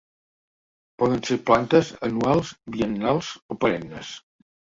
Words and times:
Poden 1.03 1.21
ser 1.27 1.37
plantes 1.49 1.91
anuals, 2.07 2.55
biennals 2.79 3.31
o 3.37 3.59
perennes. 3.67 4.11